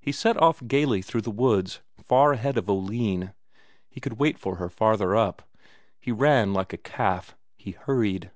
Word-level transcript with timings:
He 0.00 0.10
set 0.10 0.36
off 0.36 0.60
gaily 0.66 1.00
through 1.00 1.20
the 1.20 1.30
woods, 1.30 1.78
far 2.02 2.32
ahead 2.32 2.58
of 2.58 2.68
Oline; 2.68 3.34
he 3.88 4.00
could 4.00 4.14
wait 4.18 4.36
for 4.36 4.56
her 4.56 4.68
farther 4.68 5.14
up. 5.14 5.48
He 6.00 6.10
ran 6.10 6.52
like 6.52 6.72
a 6.72 6.76
calf; 6.76 7.36
he 7.56 7.70
hurried. 7.70 8.32